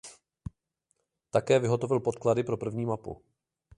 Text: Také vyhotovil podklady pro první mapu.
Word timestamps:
Také 1.31 1.59
vyhotovil 1.59 1.99
podklady 1.99 2.43
pro 2.43 2.57
první 2.57 2.85
mapu. 2.85 3.21